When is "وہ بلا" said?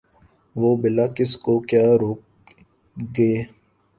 0.55-1.05